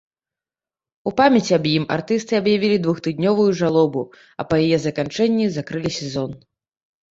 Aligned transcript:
У 1.11 1.11
памяць 1.19 1.55
аб 1.57 1.67
ім 1.71 1.85
артысты 1.97 2.33
аб'явілі 2.41 2.77
двухтыднёвую 2.87 3.47
жалобу, 3.61 4.01
а 4.43 4.49
па 4.49 4.55
яе 4.65 4.83
заканчэнні 4.89 5.45
закрылі 5.61 5.97
сезон. 6.03 6.31